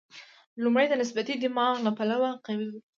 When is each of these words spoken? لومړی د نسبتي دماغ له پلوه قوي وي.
لومړی 0.63 0.85
د 0.89 0.93
نسبتي 1.01 1.35
دماغ 1.43 1.73
له 1.85 1.91
پلوه 1.97 2.31
قوي 2.45 2.67
وي. 2.71 2.79